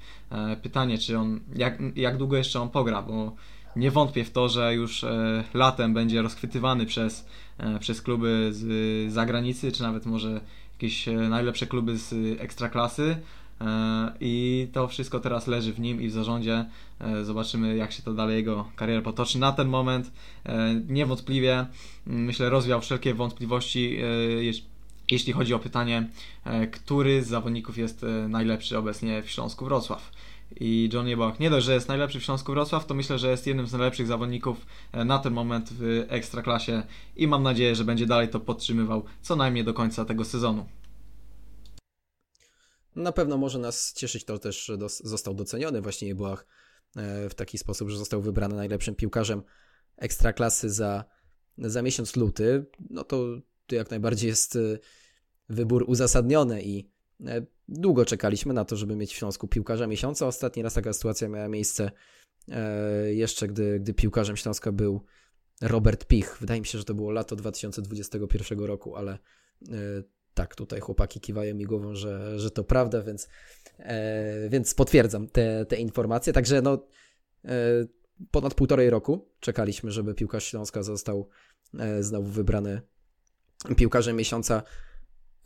[0.62, 3.32] Pytanie, czy on, jak, jak długo jeszcze on pogra, bo
[3.76, 7.26] nie wątpię w to, że już e, latem będzie rozchwytywany przez,
[7.58, 10.40] e, przez kluby z zagranicy, czy nawet może
[10.72, 13.16] jakieś e, najlepsze kluby z ekstraklasy.
[14.20, 16.64] I to wszystko teraz leży w nim i w zarządzie.
[17.22, 19.38] Zobaczymy, jak się to dalej jego kariera potoczy.
[19.38, 20.12] Na ten moment
[20.88, 21.66] niewątpliwie
[22.06, 23.98] myślę rozwiał wszelkie wątpliwości,
[25.10, 26.08] jeśli chodzi o pytanie,
[26.72, 30.10] który z zawodników jest najlepszy obecnie w Śląsku Wrocław
[30.60, 33.46] i John Jebach nie dość, że jest najlepszy w Śląsku Wrocław, to myślę, że jest
[33.46, 36.82] jednym z najlepszych zawodników e, na ten moment w Ekstraklasie
[37.16, 40.66] i mam nadzieję, że będzie dalej to podtrzymywał co najmniej do końca tego sezonu.
[42.96, 46.46] Na pewno może nas cieszyć to też, że został doceniony właśnie Jebłach
[46.96, 49.42] e, w taki sposób, że został wybrany najlepszym piłkarzem
[49.96, 51.04] Ekstraklasy za,
[51.58, 52.66] za miesiąc luty.
[52.90, 53.24] No to,
[53.66, 54.78] to jak najbardziej jest e,
[55.48, 56.95] wybór uzasadniony i
[57.68, 60.26] Długo czekaliśmy na to, żeby mieć w Śląsku piłkarza miesiąca.
[60.26, 61.90] Ostatni raz taka sytuacja miała miejsce
[62.48, 65.04] e, jeszcze, gdy, gdy piłkarzem Śląska był
[65.62, 66.36] Robert Pich.
[66.40, 69.18] Wydaje mi się, że to było lato 2021 roku, ale e,
[70.34, 73.28] tak, tutaj chłopaki kiwają mi głową, że, że to prawda, więc,
[73.78, 76.32] e, więc potwierdzam te, te informacje.
[76.32, 76.86] Także no,
[78.30, 81.28] ponad półtorej roku czekaliśmy, żeby piłkarz Śląska został
[82.00, 82.80] znowu wybrany
[83.76, 84.62] piłkarzem miesiąca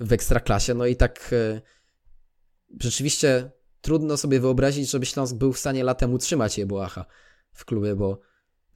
[0.01, 0.75] w ekstraklasie.
[0.75, 1.35] No i tak
[2.81, 7.05] rzeczywiście trudno sobie wyobrazić, żeby Śląsk był w stanie latem utrzymać Jeboacha
[7.53, 8.21] w klubie, bo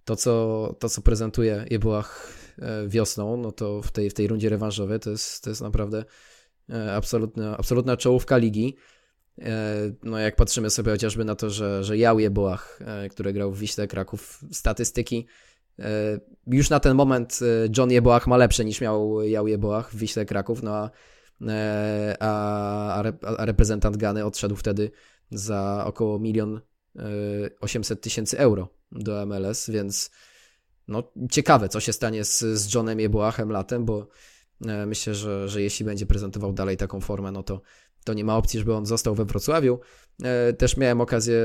[0.05, 4.49] to, co, to, co prezentuje Jeboach e, wiosną, no to w tej, w tej rundzie
[4.49, 6.05] rewanżowej to jest, to jest naprawdę
[6.71, 8.77] e, absolutna, absolutna czołówka ligi.
[9.39, 12.79] E, no jak patrzymy sobie chociażby na to, że, że Jał Jeboach,
[13.11, 15.27] który grał w Wiśle Kraków, statystyki
[16.47, 17.41] już na ten moment
[17.79, 21.14] John Jeboach ma lepsze niż miał Jał Jeboach w Wiśle Kraków, no a E,
[22.21, 22.95] a,
[23.39, 24.91] a reprezentant Gany odszedł wtedy
[25.31, 26.61] za około milion
[27.61, 30.11] 800 e, tysięcy euro do MLS, więc
[30.89, 34.09] no, ciekawe, co się stanie z, z Johnem Jeboachem latem, bo
[34.67, 37.61] e, myślę, że, że jeśli będzie prezentował dalej taką formę, no to,
[38.05, 39.81] to nie ma opcji, żeby on został we Wrocławiu.
[40.59, 41.37] Też miałem okazję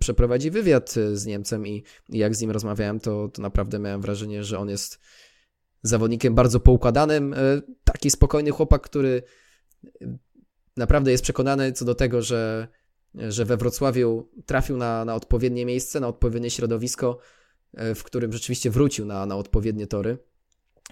[0.00, 4.44] przeprowadzić wywiad z Niemcem i, i jak z nim rozmawiałem, to, to naprawdę miałem wrażenie,
[4.44, 5.00] że on jest
[5.84, 7.34] zawodnikiem bardzo poukładanym,
[7.84, 9.22] taki spokojny chłopak, który
[10.76, 12.68] naprawdę jest przekonany co do tego, że,
[13.14, 17.18] że we Wrocławiu trafił na, na odpowiednie miejsce, na odpowiednie środowisko,
[17.74, 20.18] e, w którym rzeczywiście wrócił na, na odpowiednie tory,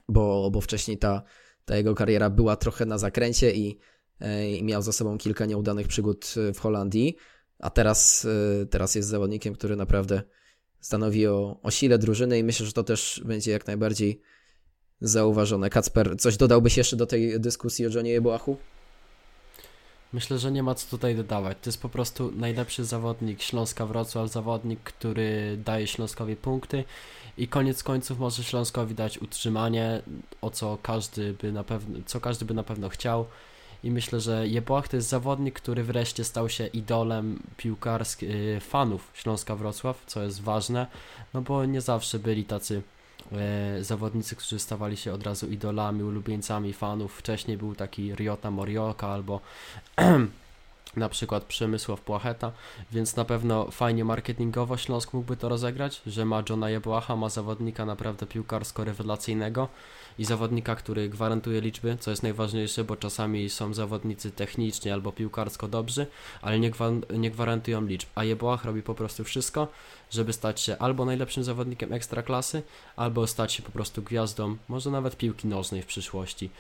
[0.09, 1.23] bo, bo wcześniej ta,
[1.65, 3.79] ta jego kariera była trochę na zakręcie i,
[4.21, 7.17] e, i miał za sobą kilka nieudanych przygód w Holandii,
[7.59, 8.27] a teraz,
[8.63, 10.23] e, teraz jest zawodnikiem, który naprawdę
[10.81, 14.23] stanowi o, o sile drużyny i myślę, że to też będzie jak najbardziej
[15.03, 15.71] zauważone.
[15.71, 18.57] Kacper, coś dodałbyś jeszcze do tej dyskusji o Johnie Jeboachu?
[20.13, 21.57] Myślę, że nie ma co tutaj dodawać.
[21.63, 26.85] To jest po prostu najlepszy zawodnik Śląska Wrocław, zawodnik, który daje Śląskowi punkty
[27.39, 30.03] i koniec końców może Śląskowi dać utrzymanie,
[30.41, 33.27] o co każdy by na pewno, co każdy by na pewno chciał.
[33.85, 39.11] I myślę, że Jeboach to jest zawodnik, który wreszcie stał się idolem piłkarskich y, fanów
[39.15, 40.87] Śląska Wrocław, co jest ważne,
[41.35, 42.83] no bo nie zawsze byli tacy
[43.81, 47.15] zawodnicy, którzy stawali się od razu idolami, ulubieńcami fanów.
[47.15, 49.41] Wcześniej był taki Ryota Morioka albo
[50.97, 52.53] na przykład Przemysław Płacheta,
[52.93, 57.87] więc na pewno fajnie marketingowo Śląsk mógłby to rozegrać, że ma Johna Jebłacha, ma zawodnika
[57.87, 59.69] naprawdę piłkarsko-rewelacyjnego
[60.19, 65.69] i zawodnika, który gwarantuje liczby, co jest najważniejsze, bo czasami są zawodnicy technicznie albo piłkarsko
[65.69, 66.07] dobrzy,
[66.43, 66.71] ale nie,
[67.19, 69.69] nie gwarantują liczb, a Jebłach robi po prostu wszystko,
[70.11, 72.63] żeby stać się albo najlepszym zawodnikiem ekstraklasy,
[72.97, 76.51] albo stać się po prostu gwiazdą, może nawet piłki nożnej w przyszłości.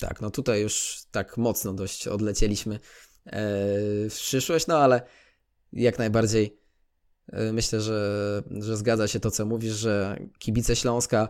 [0.00, 2.80] Tak, no tutaj już tak mocno dość odlecieliśmy e,
[4.10, 5.02] w przyszłość, no ale
[5.72, 6.58] jak najbardziej
[7.32, 11.28] e, myślę, że, że zgadza się to, co mówisz, że kibice Śląska,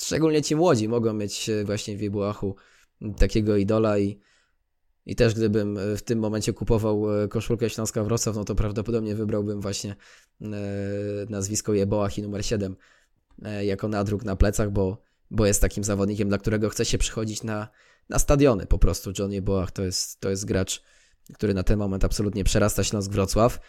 [0.00, 2.56] szczególnie ci młodzi, mogą mieć właśnie w Jebuachu
[3.18, 4.20] takiego idola i,
[5.06, 9.60] i też gdybym w tym momencie kupował e, koszulkę Śląska Wrocław, no to prawdopodobnie wybrałbym
[9.60, 9.96] właśnie
[11.28, 12.76] nazwisko Jeboach i numer 7
[13.62, 17.68] jako nadruk na plecach, bo, bo jest takim zawodnikiem, dla którego chce się przychodzić na,
[18.08, 19.12] na stadiony po prostu.
[19.18, 20.82] Johnny Boach to jest, to jest gracz,
[21.34, 23.60] który na ten moment absolutnie przerasta Śląsk Wrocław.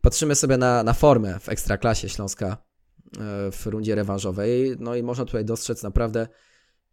[0.00, 5.24] Patrzymy sobie na, na formę w ekstraklasie Śląska e, w rundzie rewanżowej, no i można
[5.24, 6.28] tutaj dostrzec naprawdę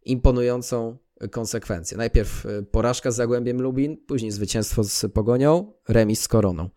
[0.02, 0.98] imponującą
[1.30, 1.96] konsekwencję.
[1.96, 6.70] Najpierw e, porażka z Zagłębiem Lubin, później zwycięstwo z Pogonią, remis z Koroną.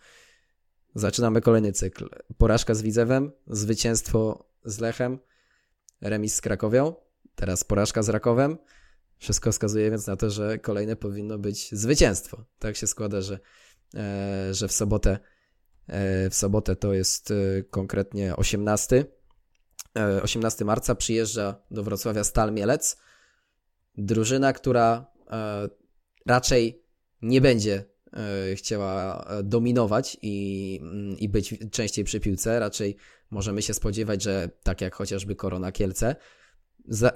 [0.96, 2.10] Zaczynamy kolejny cykl.
[2.38, 5.20] Porażka z Widzewem, zwycięstwo z Lechem,
[6.02, 6.94] remis z Krakowią,
[7.36, 8.58] teraz porażka z Rakowem,
[9.24, 12.46] wszystko wskazuje więc na to, że kolejne powinno być zwycięstwo.
[12.60, 13.40] Tak się składa, że,
[13.96, 15.20] e, że w sobotę
[15.88, 19.06] e, w sobotę to jest e, konkretnie 18
[20.24, 22.98] 18 marca przyjeżdża do Wrocławia Stal Mielec.
[23.98, 25.12] Drużyna, która
[26.26, 26.84] raczej
[27.22, 27.86] nie będzie
[28.56, 32.60] chciała dominować i, mm, i być częściej przy piłce.
[32.60, 32.96] Raczej
[33.32, 36.16] możemy się spodziewać, że tak jak chociażby Korona Kielce,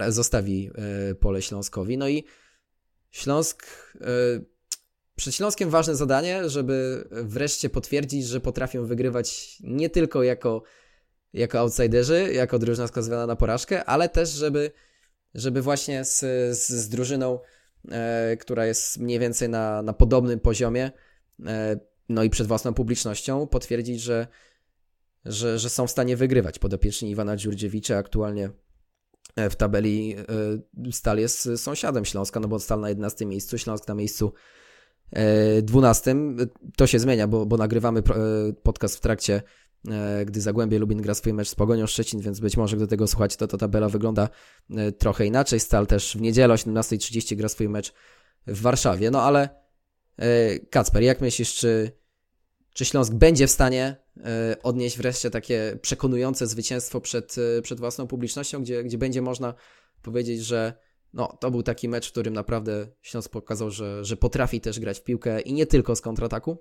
[0.08, 0.70] zostawi
[1.20, 1.98] pole Śląskowi.
[1.98, 2.24] No i
[3.10, 3.66] Śląsk
[5.18, 10.62] przed Śląskiem ważne zadanie, żeby wreszcie potwierdzić, że potrafią wygrywać nie tylko jako,
[11.32, 14.70] jako outsiderzy, jako drużyna skazywana na porażkę, ale też, żeby,
[15.34, 16.18] żeby właśnie z,
[16.58, 17.38] z, z drużyną,
[17.90, 20.90] e, która jest mniej więcej na, na podobnym poziomie,
[21.46, 21.78] e,
[22.08, 24.26] no i przed własną publicznością, potwierdzić, że,
[25.24, 26.58] że, że są w stanie wygrywać.
[26.58, 28.50] Podopieczni Iwana Dziurdziewicza aktualnie e,
[29.36, 30.16] w tabeli
[30.88, 34.32] e, Stal jest sąsiadem Śląska, no bo Stal na 11 miejscu, Śląsk na miejscu
[35.62, 36.16] 12.
[36.76, 38.02] To się zmienia, bo, bo nagrywamy e,
[38.62, 39.42] podcast w trakcie,
[39.88, 43.06] e, gdy Zagłębie Lubin gra swój mecz z Pogonią Szczecin, więc być może gdy tego
[43.06, 44.28] słuchać, to, to tabela wygląda
[44.70, 45.60] e, trochę inaczej.
[45.60, 47.92] Stal też w niedzielę o 17.30 gra swój mecz
[48.46, 49.10] w Warszawie.
[49.10, 49.48] No ale
[50.70, 51.92] Kacper, jak myślisz, czy,
[52.74, 53.96] czy Śląsk będzie w stanie
[54.62, 59.54] odnieść wreszcie takie przekonujące zwycięstwo przed, przed własną publicznością, gdzie, gdzie będzie można
[60.02, 60.72] powiedzieć, że
[61.14, 64.98] no, to był taki mecz, w którym naprawdę Śląsk pokazał, że, że potrafi też grać
[64.98, 66.58] w piłkę i nie tylko z kontrataku.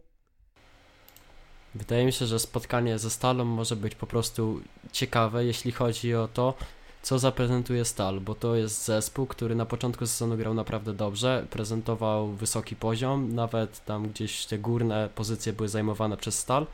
[1.76, 6.28] Wydaje mi się, że spotkanie ze Stalą może być po prostu ciekawe, jeśli chodzi o
[6.28, 6.54] to,
[7.02, 12.28] co zaprezentuje Stal, bo to jest zespół, który na początku sezonu grał naprawdę dobrze, prezentował
[12.32, 16.68] wysoki poziom, nawet tam gdzieś te górne pozycje były zajmowane przez Stal.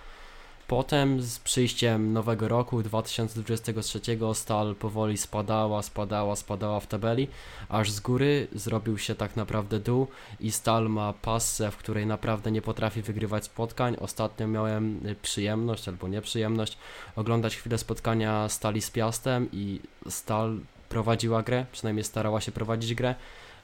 [0.68, 4.00] Potem z przyjściem nowego roku 2023
[4.34, 7.28] Stal powoli spadała, spadała, spadała w tabeli,
[7.70, 10.08] aż z góry zrobił się tak naprawdę dół
[10.40, 13.96] i Stal ma pasę, w której naprawdę nie potrafi wygrywać spotkań.
[14.00, 16.78] Ostatnio miałem przyjemność albo nieprzyjemność
[17.16, 23.16] oglądać chwilę spotkania Stali z Piastem i Stal prowadziła grę, przynajmniej starała się prowadzić grę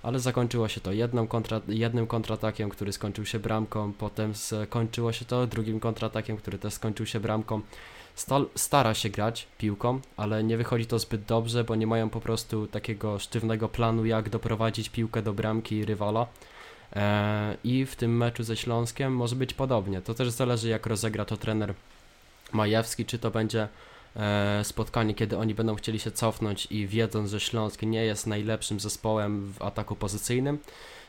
[0.04, 5.26] ale zakończyło się to jedną kontra, jednym kontratakiem, który skończył się bramką, potem skończyło się
[5.26, 7.62] to drugim kontratakiem, który też skończył się bramką.
[8.16, 12.22] Stal stara się grać piłką, ale nie wychodzi to zbyt dobrze, bo nie mają po
[12.22, 16.28] prostu takiego sztywnego planu, jak doprowadzić piłkę do bramki rywala.
[16.94, 20.02] Eee, I w tym meczu ze Śląskiem może być podobnie.
[20.02, 21.74] To też zależy, jak rozegra to trener
[22.54, 23.89] Majewski, czy to będzie E,
[24.64, 29.54] spotkanie, kiedy oni będą chcieli się cofnąć i wiedząc, że Śląsk nie jest najlepszym zespołem
[29.54, 30.60] w ataku pozycyjnym,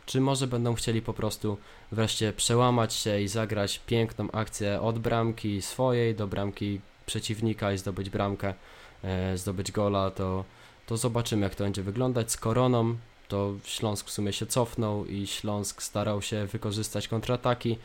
[0.06, 1.56] czy może będą chcieli po prostu
[1.92, 8.10] wreszcie przełamać się i zagrać piękną akcję od bramki swojej do bramki przeciwnika i zdobyć
[8.10, 8.54] bramkę,
[9.04, 10.44] e, zdobyć gola, to,
[10.86, 12.32] to zobaczymy jak to będzie wyglądać.
[12.32, 12.96] Z Koroną
[13.28, 17.78] to Śląsk w sumie się cofnął i Śląsk starał się wykorzystać kontrataki,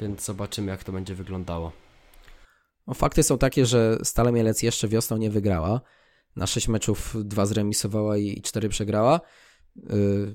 [0.00, 1.72] więc zobaczymy jak to będzie wyglądało.
[2.86, 5.80] No, fakty są takie, że Stale Mielec jeszcze wiosną nie wygrała.
[6.36, 9.20] Na 6 meczów dwa zremisowała i 4 przegrała.
[9.76, 9.82] Y,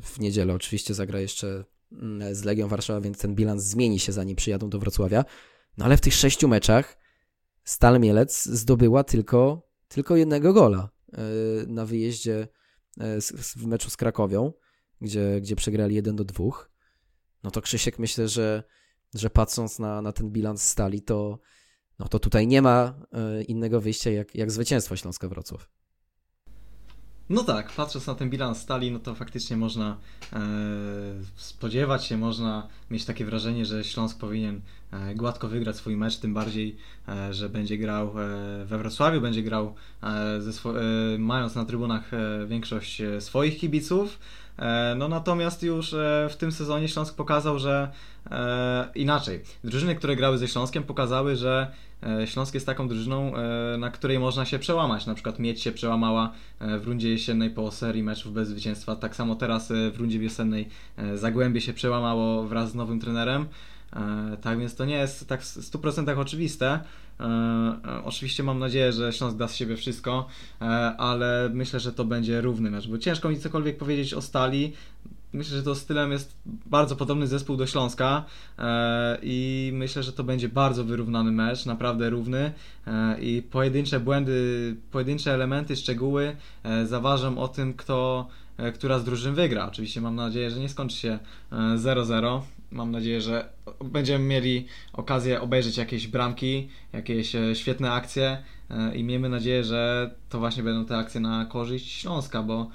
[0.01, 4.36] w niedzielę oczywiście zagra jeszcze mm, z Legią Warszawa, więc ten bilans zmieni się zanim
[4.36, 5.25] przyjadą do Wrocławia.
[5.77, 6.97] No ale w tych sześciu meczach
[7.63, 10.89] Stal Mielec zdobyła tylko, tylko jednego gola
[11.63, 12.47] y, na wyjeździe
[12.97, 13.21] y,
[13.55, 14.53] w meczu z Krakowią,
[15.01, 16.43] gdzie, gdzie przegrali 1 do 2.
[17.43, 18.63] No to Krzysiek myślę, że,
[19.13, 21.39] że patrząc na, na ten bilans Stali, to
[21.99, 25.69] no to tutaj nie ma e, innego wyjścia jak, jak zwycięstwo Śląska Wrocław.
[27.29, 29.97] No tak, patrząc na ten bilans stali, no to faktycznie można
[30.33, 30.39] e,
[31.35, 34.61] spodziewać się, można mieć takie wrażenie, że Śląsk powinien
[34.91, 36.75] e, gładko wygrać swój mecz, tym bardziej,
[37.07, 42.11] e, że będzie grał e, we Wrocławiu, będzie grał e, mając na trybunach
[42.47, 44.19] większość swoich kibiców.
[44.95, 45.95] No natomiast już
[46.29, 47.91] w tym sezonie Śląsk pokazał, że
[48.95, 49.41] inaczej.
[49.63, 51.94] Drużyny, które grały ze Śląskiem pokazały, że E,
[52.26, 55.06] Śląsk jest taką drużyną, e, na której można się przełamać.
[55.06, 58.96] Na przykład Miedź się przełamała e, w rundzie jesiennej po serii meczów bez zwycięstwa.
[58.96, 60.70] Tak samo teraz w rundzie wiosennej
[61.15, 63.46] Zagłębie się przełamało wraz z nowym trenerem.
[64.41, 66.80] Tak więc to nie jest tak w 100% oczywiste.
[68.04, 70.28] Oczywiście mam nadzieję, że Śląsk da z siebie wszystko,
[70.98, 74.74] ale myślę, że to będzie równy mecz, bo ciężko mi cokolwiek powiedzieć o Stali.
[75.36, 78.26] Myślę, że to stylem jest bardzo podobny zespół do Śląska
[78.60, 82.51] e, i myślę, że to będzie bardzo wyrównany mecz, naprawdę równy
[82.88, 88.28] e, i pojedyncze błędy, pojedyncze elementy, szczegóły e, zaważą o tym, kto,
[88.74, 89.68] która z drużyn wygra.
[89.68, 91.20] Oczywiście mam nadzieję, że nie skończy się
[91.76, 92.41] 0-0.
[92.72, 93.49] Mam nadzieję, że
[93.86, 98.43] będziemy mieli okazję obejrzeć jakieś bramki, jakieś świetne akcje
[98.95, 102.70] i miejmy nadzieję, że to właśnie będą te akcje na korzyść Śląska, bo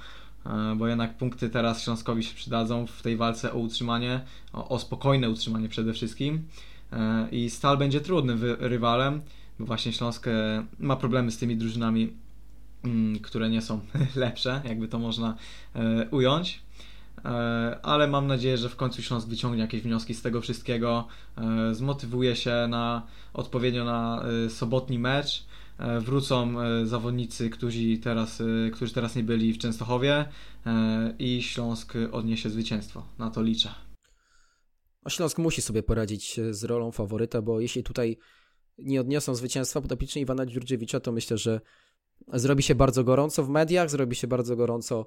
[0.77, 4.21] bo jednak punkty teraz Śląskowi się przydadzą w tej walce o utrzymanie,
[4.53, 6.43] o, o spokojne utrzymanie przede wszystkim.
[6.93, 9.21] E, I Stal będzie trudnym rywalem,
[9.59, 12.13] bo właśnie Śląsk e, ma problemy z tymi drużynami,
[12.85, 13.81] mm, które nie są
[14.17, 15.37] lepsze, jakby to można
[16.11, 16.63] ująć.
[17.83, 21.07] ale mam nadzieję, że w końcu Śląsk wyciągnie jakieś wnioski z tego wszystkiego,
[21.73, 23.03] zmotywuje się na
[23.35, 25.45] odpowiednio na sobotni mecz.
[26.01, 26.55] Wrócą
[26.87, 30.25] zawodnicy, którzy teraz, którzy teraz nie byli w Częstochowie
[31.19, 33.07] i Śląsk odniesie zwycięstwo.
[33.19, 33.75] Na to liczę.
[35.05, 38.19] No, Śląsk musi sobie poradzić z rolą faworyta, bo jeśli tutaj
[38.79, 41.61] nie odniosą zwycięstwa podopliczni Iwana Dziurdziewicza, to myślę, że
[42.33, 45.07] zrobi się bardzo gorąco w mediach, zrobi się bardzo gorąco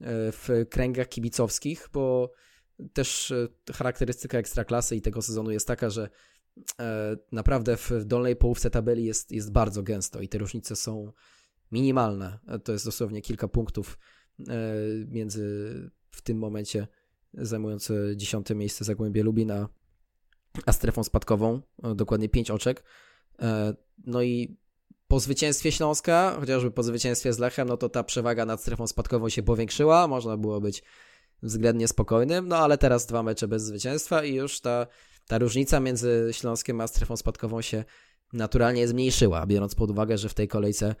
[0.00, 2.32] e, w kręgach kibicowskich, bo
[2.92, 6.08] też e, charakterystyka ekstraklasy i tego sezonu jest taka, że e,
[7.32, 11.12] naprawdę w dolnej połówce tabeli jest, jest bardzo gęsto i te różnice są
[11.72, 12.38] minimalne.
[12.64, 13.98] To jest dosłownie kilka punktów
[15.06, 15.74] między
[16.10, 16.86] w tym momencie
[17.34, 19.68] zajmujące dziesiąte miejsce Zagłębie Lubin a,
[20.66, 21.60] a strefą spadkową,
[21.94, 22.84] dokładnie pięć oczek.
[24.06, 24.56] No i
[25.08, 29.28] po zwycięstwie Śląska, chociażby po zwycięstwie z Lechem, no to ta przewaga nad strefą spadkową
[29.28, 30.82] się powiększyła, można było być
[31.42, 34.86] względnie spokojnym, no ale teraz dwa mecze bez zwycięstwa i już ta,
[35.30, 37.84] ta różnica między Śląskiem a strefą spadkową się
[38.32, 40.94] naturalnie zmniejszyła, biorąc pod uwagę, że w tej kolejce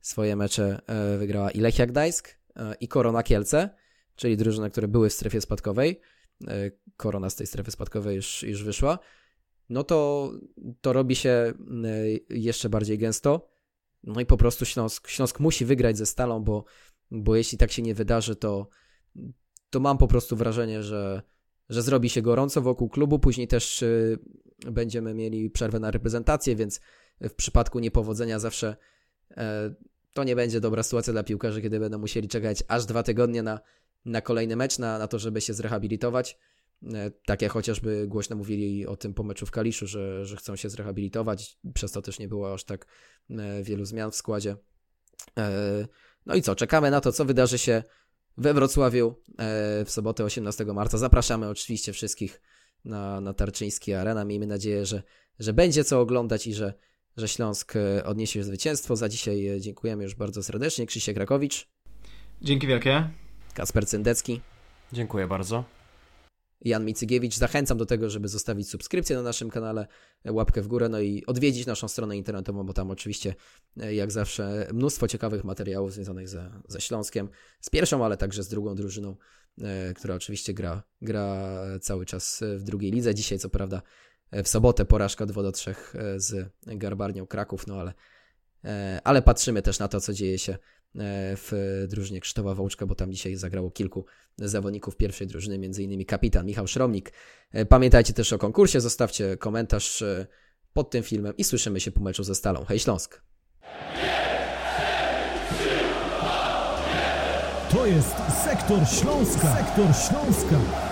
[0.00, 3.70] swoje mecze e, wygrała i Lechia Gdańsk e, i Korona Kielce,
[4.16, 6.00] czyli drużyny, które były w strefie spadkowej.
[6.48, 8.98] E, Korona z tej strefy spadkowej już, już wyszła.
[9.68, 10.30] No to,
[10.80, 11.52] to robi się
[12.30, 13.48] jeszcze bardziej gęsto.
[14.02, 16.64] No i po prostu Śląsk, Śląsk musi wygrać ze Stalą, bo,
[17.10, 18.68] bo jeśli tak się nie wydarzy, to,
[19.70, 21.22] to mam po prostu wrażenie, że,
[21.68, 23.18] że zrobi się gorąco wokół klubu.
[23.18, 24.18] Później też y,
[24.70, 26.80] będziemy mieli przerwę na reprezentację, więc
[27.20, 28.76] w przypadku niepowodzenia zawsze
[29.30, 29.74] e,
[30.12, 33.60] to nie będzie dobra sytuacja dla piłkarzy, kiedy będą musieli czekać aż dwa tygodnie na,
[34.04, 36.38] na kolejny mecz, na, na to, żeby się zrehabilitować.
[36.94, 40.56] E, tak jak chociażby głośno mówili o tym po meczu w Kaliszu, że, że chcą
[40.56, 42.86] się zrehabilitować, przez to też nie było aż tak
[43.30, 44.56] e, wielu zmian w składzie.
[46.26, 47.82] No i co, czekamy na to, co wydarzy się
[48.36, 49.14] we Wrocławiu
[49.84, 50.98] w sobotę 18 marca.
[50.98, 52.40] Zapraszamy oczywiście wszystkich
[52.84, 54.24] na, na Tarczyński Arena.
[54.24, 55.02] Miejmy nadzieję, że,
[55.38, 56.74] że będzie co oglądać i że,
[57.16, 57.74] że Śląsk
[58.04, 58.96] odniesie zwycięstwo.
[58.96, 60.86] Za dzisiaj dziękujemy już bardzo serdecznie.
[60.86, 61.68] Krzysiek Rakowicz.
[62.42, 63.08] Dzięki wielkie.
[63.54, 64.40] Kasper Cyndecki.
[64.92, 65.64] Dziękuję bardzo.
[66.64, 67.36] Jan Micygiewicz.
[67.36, 69.86] Zachęcam do tego, żeby zostawić subskrypcję na naszym kanale,
[70.24, 73.34] łapkę w górę, no i odwiedzić naszą stronę internetową, bo tam oczywiście,
[73.80, 77.28] e, jak zawsze, mnóstwo ciekawych materiałów związanych ze, ze Śląskiem,
[77.60, 79.16] z pierwszą, ale także z drugą drużyną,
[79.60, 83.14] e, która oczywiście gra, gra cały czas w drugiej lidze.
[83.14, 83.82] Dzisiaj, co prawda,
[84.32, 85.74] w sobotę porażka 2 do 3
[86.16, 87.94] z Garbarnią Kraków, no ale,
[88.64, 90.58] e, ale patrzymy też na to, co dzieje się E,
[90.94, 94.04] w drużynie Krzysztofa Wołczka, bo tam dzisiaj zagrało kilku
[94.38, 97.12] zawodników pierwszej drużyny, innymi kapitan Michał Szromnik.
[97.52, 100.26] E, pamiętajcie też o konkursie, zostawcie komentarz e,
[100.72, 102.64] pod tym filmem i słyszymy się po meczu ze Stalą.
[102.64, 103.22] Hej Śląsk!
[107.70, 109.56] To jest Sektor Śląska.
[109.56, 110.91] Sektor Śląska.